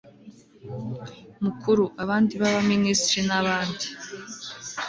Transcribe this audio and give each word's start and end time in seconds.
mukuru. 1.43 1.83
abandi 2.03 2.33
ba 2.41 2.51
minisitiri 2.71 3.21
n'abandi 3.29 3.85